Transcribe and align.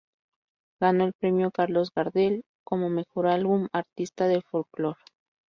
Ganó 0.81 1.03
el 1.03 1.13
premio 1.13 1.51
Carlos 1.51 1.91
Gardel 1.95 2.43
como 2.65 2.89
"Mejor 2.89 3.27
Álbum 3.27 3.67
Artista 3.71 4.25
de 4.27 4.41
Folklore". 4.41 4.97